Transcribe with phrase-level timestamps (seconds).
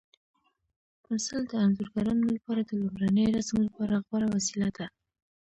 [1.03, 4.85] پنسل د انځورګرانو لپاره د لومړني رسم لپاره غوره وسیله ده.